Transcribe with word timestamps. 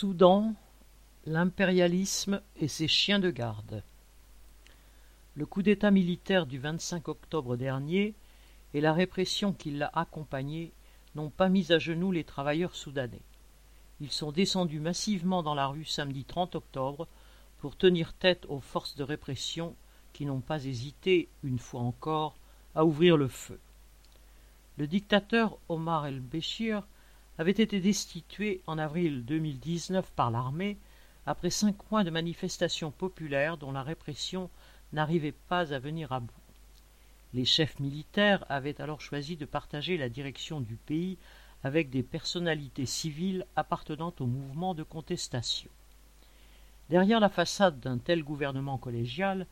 Soudan, 0.00 0.54
l'impérialisme 1.26 2.40
et 2.54 2.68
ses 2.68 2.86
chiens 2.86 3.18
de 3.18 3.32
garde. 3.32 3.82
Le 5.34 5.44
coup 5.44 5.60
d'État 5.60 5.90
militaire 5.90 6.46
du 6.46 6.60
25 6.60 7.08
octobre 7.08 7.56
dernier 7.56 8.14
et 8.74 8.80
la 8.80 8.92
répression 8.92 9.52
qui 9.52 9.72
l'a 9.72 9.90
accompagné 9.92 10.70
n'ont 11.16 11.30
pas 11.30 11.48
mis 11.48 11.72
à 11.72 11.80
genoux 11.80 12.12
les 12.12 12.22
travailleurs 12.22 12.76
soudanais. 12.76 13.24
Ils 14.00 14.12
sont 14.12 14.30
descendus 14.30 14.78
massivement 14.78 15.42
dans 15.42 15.56
la 15.56 15.66
rue 15.66 15.84
samedi 15.84 16.24
30 16.24 16.54
octobre 16.54 17.08
pour 17.58 17.76
tenir 17.76 18.12
tête 18.12 18.46
aux 18.48 18.60
forces 18.60 18.94
de 18.94 19.02
répression 19.02 19.74
qui 20.12 20.26
n'ont 20.26 20.42
pas 20.42 20.64
hésité, 20.64 21.28
une 21.42 21.58
fois 21.58 21.80
encore, 21.80 22.36
à 22.76 22.84
ouvrir 22.84 23.16
le 23.16 23.26
feu. 23.26 23.58
Le 24.76 24.86
dictateur 24.86 25.58
Omar 25.68 26.06
el-Béchir 26.06 26.84
avait 27.38 27.52
été 27.52 27.80
destitué 27.80 28.62
en 28.66 28.78
avril 28.78 29.24
2019 29.24 30.10
par 30.12 30.30
l'armée 30.30 30.76
après 31.24 31.50
cinq 31.50 31.76
mois 31.90 32.02
de 32.02 32.10
manifestations 32.10 32.90
populaires 32.90 33.56
dont 33.56 33.70
la 33.70 33.82
répression 33.82 34.50
n'arrivait 34.92 35.32
pas 35.32 35.72
à 35.72 35.78
venir 35.78 36.12
à 36.12 36.20
bout. 36.20 36.32
Les 37.34 37.44
chefs 37.44 37.78
militaires 37.78 38.44
avaient 38.48 38.80
alors 38.80 39.00
choisi 39.00 39.36
de 39.36 39.44
partager 39.44 39.96
la 39.96 40.08
direction 40.08 40.60
du 40.60 40.76
pays 40.76 41.18
avec 41.62 41.90
des 41.90 42.02
personnalités 42.02 42.86
civiles 42.86 43.46
appartenant 43.54 44.14
au 44.18 44.26
mouvement 44.26 44.74
de 44.74 44.82
contestation. 44.82 45.70
Derrière 46.88 47.20
la 47.20 47.28
façade 47.28 47.78
d'un 47.80 47.98
tel 47.98 48.24
gouvernement 48.24 48.78
collégial, 48.78 49.46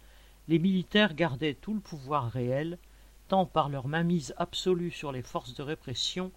les 0.49 0.59
militaires 0.59 1.15
gardaient 1.15 1.55
tout 1.55 1.75
le 1.75 1.81
pouvoir 1.81 2.31
réel, 2.31 2.79
tant 3.29 3.45
par 3.45 3.69
leur 3.69 3.89
mainmise 3.89 4.35
absolue 4.39 4.91
sur 4.91 5.13
les 5.13 5.23
forces 5.23 5.55
de 5.55 5.63
répression 5.63 6.33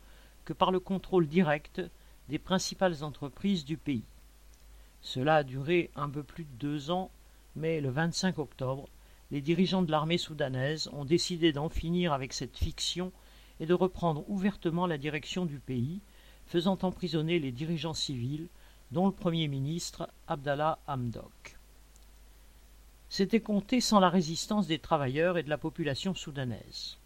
que 0.50 0.54
par 0.54 0.72
le 0.72 0.80
contrôle 0.80 1.28
direct 1.28 1.80
des 2.28 2.40
principales 2.40 3.04
entreprises 3.04 3.66
du 3.66 3.78
pays. 3.78 4.08
Cela 5.00 5.36
a 5.36 5.44
duré 5.44 5.92
un 5.96 6.10
peu 6.10 6.24
plus 6.24 6.44
de 6.44 6.58
deux 6.58 6.90
ans, 6.90 7.12
mais 7.56 7.80
le 7.80 7.92
25 7.92 8.40
octobre, 8.40 8.90
les 9.30 9.42
dirigeants 9.42 9.84
de 9.84 9.92
l'armée 9.92 10.18
soudanaise 10.18 10.90
ont 10.92 11.06
décidé 11.06 11.54
d'en 11.54 11.70
finir 11.70 12.14
avec 12.14 12.34
cette 12.34 12.58
fiction 12.58 13.12
et 13.60 13.68
de 13.68 13.76
reprendre 13.76 14.28
ouvertement 14.28 14.88
la 14.88 14.98
direction 14.98 15.46
du 15.46 15.60
pays, 15.60 16.02
faisant 16.48 16.80
emprisonner 16.82 17.38
les 17.38 17.52
dirigeants 17.52 17.94
civils, 17.94 18.48
dont 18.92 19.06
le 19.06 19.14
Premier 19.14 19.48
ministre 19.48 20.10
Abdallah 20.28 20.80
Hamdok. 20.88 21.60
C'était 23.08 23.40
compté 23.40 23.82
sans 23.82 24.00
la 24.00 24.10
résistance 24.10 24.66
des 24.66 24.80
travailleurs 24.80 25.38
et 25.38 25.44
de 25.44 25.50
la 25.52 25.60
population 25.60 26.16
soudanaise. 26.16 26.98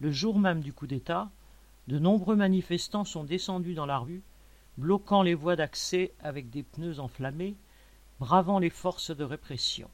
Le 0.00 0.10
jour 0.10 0.40
même 0.40 0.62
du 0.62 0.72
coup 0.72 0.88
d'État, 0.88 1.30
de 1.88 1.98
nombreux 1.98 2.36
manifestants 2.36 3.04
sont 3.04 3.24
descendus 3.24 3.74
dans 3.74 3.86
la 3.86 3.98
rue, 3.98 4.22
bloquant 4.78 5.22
les 5.22 5.34
voies 5.34 5.56
d'accès 5.56 6.12
avec 6.20 6.50
des 6.50 6.62
pneus 6.62 7.00
enflammés, 7.00 7.56
bravant 8.20 8.58
les 8.58 8.70
forces 8.70 9.14
de 9.14 9.24
répression. 9.24 9.90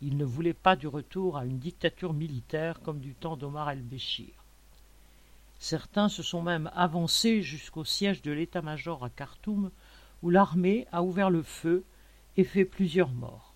Ils 0.00 0.16
ne 0.16 0.24
voulaient 0.24 0.54
pas 0.54 0.76
du 0.76 0.86
retour 0.86 1.36
à 1.36 1.44
une 1.44 1.58
dictature 1.58 2.12
militaire 2.12 2.80
comme 2.80 3.00
du 3.00 3.14
temps 3.14 3.36
d'Omar 3.36 3.70
el-Béchir. 3.70 4.44
Certains 5.58 6.08
se 6.08 6.22
sont 6.22 6.42
même 6.42 6.70
avancés 6.74 7.42
jusqu'au 7.42 7.84
siège 7.84 8.22
de 8.22 8.32
l'état-major 8.32 9.04
à 9.04 9.10
Khartoum, 9.10 9.70
où 10.22 10.30
l'armée 10.30 10.86
a 10.90 11.02
ouvert 11.02 11.30
le 11.30 11.42
feu 11.42 11.84
et 12.36 12.44
fait 12.44 12.64
plusieurs 12.64 13.10
morts. 13.10 13.54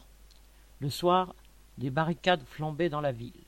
Le 0.81 0.91
soir, 0.91 1.35
des 1.77 1.91
barricades 1.91 2.45
flambaient 2.45 2.89
dans 2.89 3.01
la 3.01 3.13
ville. 3.13 3.48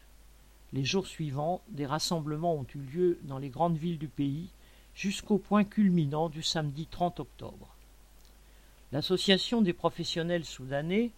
Les 0.72 0.84
jours 0.84 1.06
suivants, 1.06 1.62
des 1.68 1.86
rassemblements 1.86 2.54
ont 2.54 2.66
eu 2.74 2.78
lieu 2.78 3.18
dans 3.22 3.38
les 3.38 3.48
grandes 3.48 3.76
villes 3.76 3.98
du 3.98 4.08
pays 4.08 4.50
jusqu'au 4.94 5.38
point 5.38 5.64
culminant 5.64 6.28
du 6.28 6.42
samedi 6.42 6.86
30 6.86 7.20
octobre. 7.20 7.74
L'association 8.92 9.62
des 9.62 9.72
professionnels 9.72 10.44
soudanais, 10.44 11.10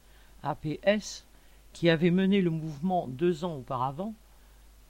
APS, 0.43 1.25
qui 1.73 1.91
avait 1.91 2.11
mené 2.11 2.41
le 2.41 2.51
mouvement 2.51 3.09
deux 3.09 3.45
ans 3.45 3.57
auparavant, 3.57 4.15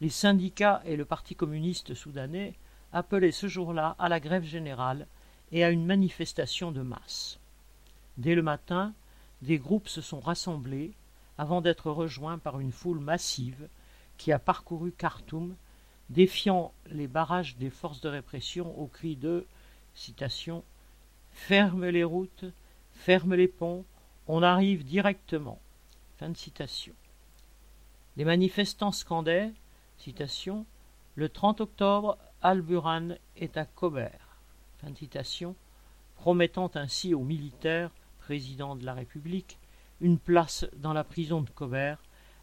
les 0.01 0.09
syndicats 0.09 0.83
et 0.85 0.97
le 0.97 1.05
Parti 1.05 1.35
communiste 1.35 1.95
soudanais 1.95 2.55
appelaient 2.93 3.33
ce 3.33 3.47
jour-là 3.47 3.97
à 3.99 4.09
la 4.09 4.21
grève 4.21 4.45
générale 4.45 5.07
et 5.53 5.65
à 5.65 5.71
une 5.71 5.87
manifestation 5.87 6.73
de 6.73 6.83
masse. 6.83 7.39
Dès 8.17 8.35
le 8.35 8.43
matin, 8.43 8.95
des 9.43 9.59
groupes 9.59 9.89
se 9.89 10.01
sont 10.01 10.21
rassemblés 10.21 10.93
avant 11.39 11.61
d'être 11.61 11.91
rejoints 11.91 12.39
par 12.39 12.61
une 12.61 12.73
foule 12.73 13.01
massive 13.01 13.69
qui 14.23 14.31
a 14.31 14.39
parcouru 14.39 14.93
Khartoum, 14.93 15.57
défiant 16.09 16.73
les 16.87 17.09
barrages 17.09 17.57
des 17.57 17.71
forces 17.71 18.01
de 18.01 18.09
répression 18.09 18.79
au 18.79 18.87
cri 18.87 19.17
de 19.17 19.45
Ferme 21.33 21.87
les 21.87 22.05
routes, 22.05 22.45
ferme 22.93 23.35
les 23.35 23.49
ponts, 23.49 23.85
on 24.29 24.45
arrive 24.45 24.85
directement. 24.85 25.59
Les 28.17 28.25
manifestants 28.25 28.93
scandaient 28.93 29.51
Le 31.17 31.29
30 31.29 31.61
octobre, 31.61 32.17
Al-Buran 32.43 33.17
est 33.37 33.57
à 33.57 33.65
Kober. 33.65 34.21
Fin 34.79 34.91
de 34.91 34.99
citation, 34.99 35.57
promettant 36.15 36.71
ainsi 36.77 37.13
aux 37.13 37.25
militaires, 37.25 37.91
président 38.21 38.77
de 38.77 38.87
la 38.87 38.95
République, 38.95 39.59
une 40.01 40.21
place 40.21 40.65
dans 40.77 40.93
la 40.93 41.03
prison 41.03 41.41
de 41.41 41.51
Kober 41.51 41.97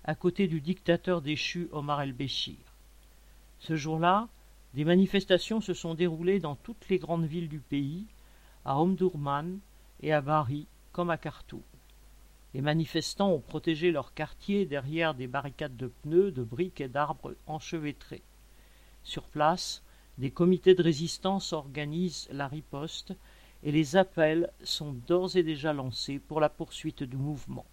à 0.09 0.15
côté 0.15 0.47
du 0.47 0.59
dictateur 0.59 1.21
déchu 1.21 1.69
Omar 1.71 2.01
el-Béchir. 2.01 2.57
Ce 3.59 3.75
jour-là, 3.75 4.27
des 4.73 4.83
manifestations 4.83 5.61
se 5.61 5.75
sont 5.75 5.93
déroulées 5.93 6.39
dans 6.39 6.55
toutes 6.55 6.89
les 6.89 6.97
grandes 6.97 7.27
villes 7.27 7.47
du 7.47 7.59
pays, 7.59 8.07
à 8.65 8.81
Omdurman 8.81 9.59
et 10.01 10.11
à 10.11 10.21
Bari 10.21 10.65
comme 10.93 11.11
à 11.11 11.17
Khartoum. 11.17 11.61
Les 12.55 12.61
manifestants 12.61 13.29
ont 13.29 13.39
protégé 13.39 13.91
leur 13.91 14.15
quartier 14.15 14.65
derrière 14.65 15.13
des 15.13 15.27
barricades 15.27 15.77
de 15.77 15.91
pneus, 16.01 16.31
de 16.31 16.41
briques 16.41 16.81
et 16.81 16.87
d'arbres 16.87 17.35
enchevêtrés. 17.45 18.23
Sur 19.03 19.25
place, 19.25 19.83
des 20.17 20.31
comités 20.31 20.73
de 20.73 20.81
résistance 20.81 21.53
organisent 21.53 22.27
la 22.31 22.47
riposte 22.47 23.13
et 23.61 23.71
les 23.71 23.95
appels 23.95 24.51
sont 24.63 24.93
d'ores 25.07 25.35
et 25.35 25.43
déjà 25.43 25.71
lancés 25.71 26.17
pour 26.17 26.39
la 26.39 26.49
poursuite 26.49 27.03
du 27.03 27.15
mouvement. 27.15 27.67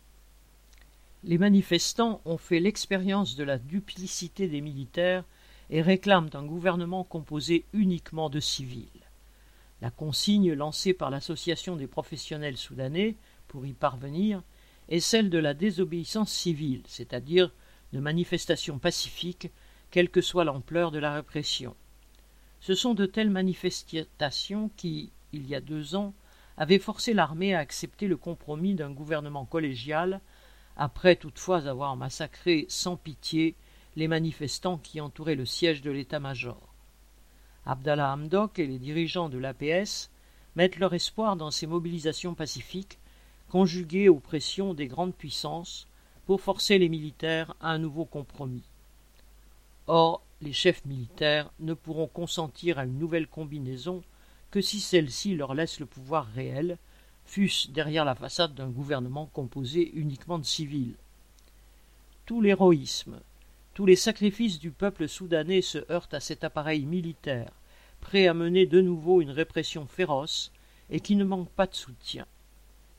Les 1.26 1.38
manifestants 1.38 2.20
ont 2.24 2.38
fait 2.38 2.60
l'expérience 2.60 3.34
de 3.34 3.42
la 3.42 3.58
duplicité 3.58 4.46
des 4.46 4.60
militaires 4.60 5.24
et 5.70 5.82
réclament 5.82 6.30
un 6.34 6.44
gouvernement 6.44 7.02
composé 7.02 7.64
uniquement 7.72 8.30
de 8.30 8.38
civils. 8.38 8.86
La 9.82 9.90
consigne 9.90 10.52
lancée 10.52 10.94
par 10.94 11.10
l'Association 11.10 11.74
des 11.74 11.88
professionnels 11.88 12.56
soudanais 12.56 13.16
pour 13.48 13.66
y 13.66 13.72
parvenir 13.72 14.40
est 14.88 15.00
celle 15.00 15.28
de 15.28 15.38
la 15.38 15.52
désobéissance 15.52 16.30
civile, 16.30 16.84
c'est-à-dire 16.86 17.52
de 17.92 17.98
manifestations 17.98 18.78
pacifiques, 18.78 19.50
quelle 19.90 20.10
que 20.10 20.20
soit 20.20 20.44
l'ampleur 20.44 20.92
de 20.92 21.00
la 21.00 21.12
répression. 21.12 21.74
Ce 22.60 22.74
sont 22.74 22.94
de 22.94 23.04
telles 23.04 23.30
manifestations 23.30 24.70
qui, 24.76 25.10
il 25.32 25.48
y 25.48 25.56
a 25.56 25.60
deux 25.60 25.96
ans, 25.96 26.14
avaient 26.56 26.78
forcé 26.78 27.14
l'armée 27.14 27.52
à 27.52 27.58
accepter 27.58 28.06
le 28.06 28.16
compromis 28.16 28.76
d'un 28.76 28.92
gouvernement 28.92 29.44
collégial 29.44 30.20
après 30.76 31.16
toutefois 31.16 31.66
avoir 31.66 31.96
massacré 31.96 32.66
sans 32.68 32.96
pitié 32.96 33.54
les 33.96 34.08
manifestants 34.08 34.78
qui 34.78 35.00
entouraient 35.00 35.34
le 35.34 35.46
siège 35.46 35.82
de 35.82 35.90
l'état-major. 35.90 36.60
Abdallah 37.64 38.12
Hamdok 38.12 38.58
et 38.58 38.66
les 38.66 38.78
dirigeants 38.78 39.28
de 39.28 39.38
l'APS 39.38 40.10
mettent 40.54 40.78
leur 40.78 40.94
espoir 40.94 41.36
dans 41.36 41.50
ces 41.50 41.66
mobilisations 41.66 42.34
pacifiques, 42.34 42.98
conjuguées 43.48 44.08
aux 44.08 44.20
pressions 44.20 44.74
des 44.74 44.86
grandes 44.86 45.14
puissances, 45.14 45.88
pour 46.26 46.40
forcer 46.40 46.78
les 46.78 46.88
militaires 46.88 47.54
à 47.60 47.70
un 47.70 47.78
nouveau 47.78 48.04
compromis. 48.04 48.64
Or, 49.86 50.22
les 50.40 50.52
chefs 50.52 50.84
militaires 50.84 51.50
ne 51.60 51.72
pourront 51.72 52.08
consentir 52.08 52.78
à 52.78 52.84
une 52.84 52.98
nouvelle 52.98 53.28
combinaison 53.28 54.02
que 54.50 54.60
si 54.60 54.80
celle-ci 54.80 55.34
leur 55.34 55.54
laisse 55.54 55.80
le 55.80 55.86
pouvoir 55.86 56.26
réel, 56.34 56.78
fût-ce 57.26 57.70
derrière 57.70 58.04
la 58.04 58.14
façade 58.14 58.54
d'un 58.54 58.68
gouvernement 58.68 59.26
composé 59.26 59.92
uniquement 59.94 60.38
de 60.38 60.44
civils. 60.44 60.94
Tout 62.24 62.40
l'héroïsme, 62.40 63.20
tous 63.74 63.86
les 63.86 63.96
sacrifices 63.96 64.58
du 64.58 64.70
peuple 64.70 65.08
soudanais 65.08 65.62
se 65.62 65.78
heurtent 65.90 66.14
à 66.14 66.20
cet 66.20 66.44
appareil 66.44 66.86
militaire, 66.86 67.52
prêt 68.00 68.26
à 68.26 68.34
mener 68.34 68.66
de 68.66 68.80
nouveau 68.80 69.20
une 69.20 69.30
répression 69.30 69.86
féroce 69.86 70.52
et 70.90 71.00
qui 71.00 71.16
ne 71.16 71.24
manque 71.24 71.50
pas 71.50 71.66
de 71.66 71.74
soutien. 71.74 72.26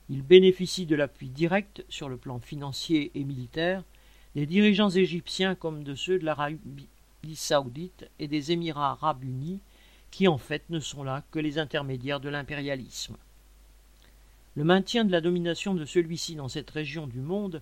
Il 0.10 0.22
bénéficie 0.22 0.86
de 0.86 0.96
l'appui 0.96 1.30
direct 1.30 1.84
sur 1.90 2.08
le 2.08 2.18
plan 2.18 2.40
financier 2.40 3.12
et 3.16 3.24
militaire 3.24 3.84
des 4.36 4.46
dirigeants 4.46 4.90
égyptiens 4.90 5.56
comme 5.56 5.84
de 5.84 5.96
ceux 5.96 6.20
de 6.20 6.26
l'Arabie 6.26 6.88
saoudite 7.36 8.10
et 8.20 8.28
des 8.28 8.52
Émirats 8.52 8.92
arabes 8.92 9.24
unis, 9.24 9.60
qui 10.12 10.28
en 10.28 10.38
fait 10.38 10.64
ne 10.70 10.80
sont 10.80 11.04
là 11.04 11.24
que 11.32 11.40
les 11.40 11.60
intermédiaires 11.60 12.20
de 12.20 12.30
l'impérialisme. 12.30 13.18
Le 14.58 14.64
maintien 14.64 15.06
de 15.06 15.12
la 15.12 15.22
domination 15.22 15.76
de 15.76 15.86
celui-ci 15.86 16.34
dans 16.34 16.48
cette 16.48 16.72
région 16.72 17.06
du 17.06 17.20
monde 17.20 17.62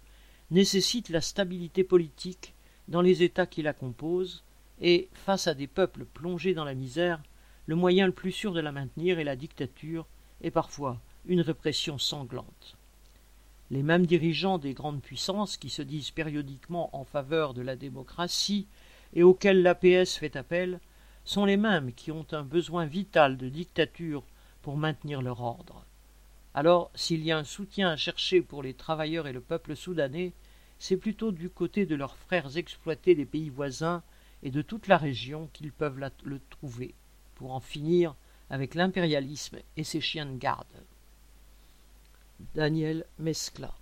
nécessite 0.49 1.09
la 1.09 1.19
stabilité 1.19 1.83
politique 1.83 2.53
dans 2.87 3.01
les 3.01 3.21
États 3.21 3.47
qui 3.47 3.61
la 3.61 3.73
composent, 3.73 4.45
et, 4.79 5.09
face 5.11 5.47
à 5.47 5.55
des 5.55 5.67
peuples 5.67 6.05
plongés 6.05 6.53
dans 6.53 6.63
la 6.63 6.73
misère, 6.73 7.21
le 7.65 7.75
moyen 7.75 8.05
le 8.05 8.13
plus 8.13 8.31
sûr 8.31 8.53
de 8.53 8.61
la 8.61 8.71
maintenir 8.71 9.19
est 9.19 9.25
la 9.25 9.35
dictature 9.35 10.07
et 10.39 10.51
parfois 10.51 11.01
une 11.25 11.41
répression 11.41 11.97
sanglante. 11.97 12.77
Les 13.71 13.83
mêmes 13.83 14.05
dirigeants 14.05 14.57
des 14.57 14.73
grandes 14.73 15.01
puissances 15.01 15.57
qui 15.57 15.69
se 15.69 15.81
disent 15.81 16.11
périodiquement 16.11 16.95
en 16.95 17.03
faveur 17.03 17.53
de 17.53 17.61
la 17.61 17.75
démocratie 17.75 18.67
et 19.13 19.23
auxquels 19.23 19.63
l'APS 19.63 20.15
fait 20.15 20.37
appel 20.37 20.79
sont 21.25 21.43
les 21.43 21.57
mêmes 21.57 21.91
qui 21.91 22.13
ont 22.13 22.27
un 22.31 22.43
besoin 22.43 22.85
vital 22.85 23.35
de 23.35 23.49
dictature 23.49 24.23
pour 24.61 24.77
maintenir 24.77 25.21
leur 25.21 25.41
ordre. 25.41 25.84
Alors, 26.57 26.89
s'il 26.95 27.21
y 27.25 27.33
a 27.33 27.37
un 27.37 27.43
soutien 27.43 27.89
à 27.89 27.97
chercher 27.97 28.41
pour 28.41 28.63
les 28.63 28.73
travailleurs 28.73 29.27
et 29.27 29.33
le 29.33 29.41
peuple 29.41 29.75
soudanais, 29.75 30.31
c'est 30.79 30.95
plutôt 30.95 31.33
du 31.33 31.49
côté 31.49 31.85
de 31.85 31.95
leurs 31.95 32.15
frères 32.15 32.55
exploités 32.55 33.13
des 33.13 33.25
pays 33.25 33.49
voisins 33.49 34.01
et 34.41 34.51
de 34.51 34.61
toute 34.61 34.87
la 34.87 34.95
région 34.95 35.49
qu'ils 35.51 35.73
peuvent 35.73 35.99
le 36.23 36.39
trouver, 36.49 36.95
pour 37.35 37.51
en 37.51 37.59
finir 37.59 38.15
avec 38.49 38.73
l'impérialisme 38.73 39.57
et 39.75 39.83
ses 39.83 39.99
chiens 39.99 40.25
de 40.25 40.37
garde. 40.37 40.65
Daniel 42.53 43.05
Mescla 43.19 43.73